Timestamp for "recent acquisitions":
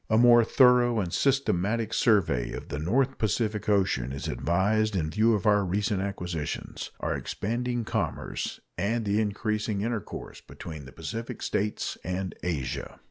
5.63-6.89